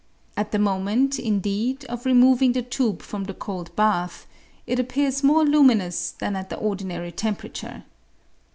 At 0.35 0.51
the 0.51 0.57
moment, 0.57 1.19
indeed, 1.19 1.85
of 1.85 2.07
removing 2.07 2.53
the 2.53 2.63
tube 2.63 3.03
from 3.03 3.25
the 3.25 3.35
cold 3.35 3.75
bath, 3.75 4.25
it 4.65 4.79
appears 4.79 5.21
more 5.23 5.45
luminous 5.45 6.09
than 6.09 6.35
at 6.35 6.49
the 6.49 6.57
ordinary 6.57 7.11
temperature. 7.11 7.83